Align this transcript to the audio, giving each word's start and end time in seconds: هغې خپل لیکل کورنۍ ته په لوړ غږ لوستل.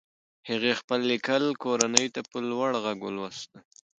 هغې 0.49 0.71
خپل 0.81 0.99
لیکل 1.11 1.43
کورنۍ 1.63 2.07
ته 2.15 2.21
په 2.29 2.37
لوړ 2.49 2.69
غږ 2.83 2.99
لوستل. 3.15 3.57